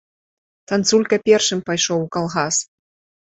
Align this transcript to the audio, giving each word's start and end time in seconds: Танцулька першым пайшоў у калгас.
Танцулька 0.71 1.19
першым 1.29 1.59
пайшоў 1.69 1.97
у 2.05 2.09
калгас. 2.15 2.55